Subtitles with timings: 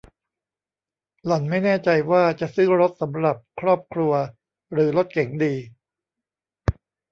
[1.25, 4.13] หล่อนไม่แน่ใจว่าจะซื้อรถสำหรับครอบครัว
[4.73, 5.53] หรือรถเก๋งดี